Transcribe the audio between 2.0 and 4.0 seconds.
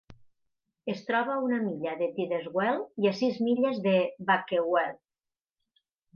Tideswell i a sis milles de